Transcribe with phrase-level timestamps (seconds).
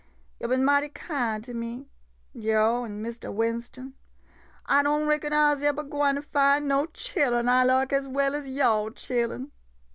[0.39, 1.87] Yo' bin mighty kind to me,
[2.33, 3.93] yo' an' Mistah Winston.
[4.65, 8.49] I don' reckon I 'se ebber gwine fin' no chillen I like as well as
[8.49, 9.51] yo' chillen.